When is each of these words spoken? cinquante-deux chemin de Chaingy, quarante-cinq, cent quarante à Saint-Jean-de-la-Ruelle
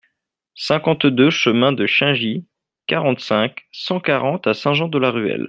cinquante-deux 0.55 1.29
chemin 1.29 1.71
de 1.73 1.85
Chaingy, 1.85 2.47
quarante-cinq, 2.87 3.55
cent 3.71 3.99
quarante 3.99 4.47
à 4.47 4.55
Saint-Jean-de-la-Ruelle 4.55 5.39